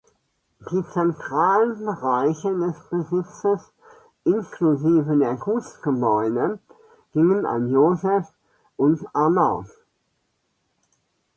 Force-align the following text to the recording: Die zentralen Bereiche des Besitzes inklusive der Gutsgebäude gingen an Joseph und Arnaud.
Die 0.67 0.83
zentralen 0.91 1.77
Bereiche 1.85 2.49
des 2.57 2.75
Besitzes 2.89 3.71
inklusive 4.23 5.15
der 5.15 5.35
Gutsgebäude 5.35 6.57
gingen 7.13 7.45
an 7.45 7.69
Joseph 7.69 8.27
und 8.77 9.03
Arnaud. 9.13 9.67